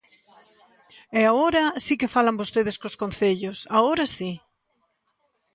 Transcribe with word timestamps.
E 1.19 1.21
agora 1.31 1.63
si 1.85 1.93
que 1.99 2.13
falan 2.15 2.39
vostedes 2.41 2.79
cos 2.81 2.95
concellos, 3.01 3.57
¡agora 3.77 4.05
si! 4.17 4.31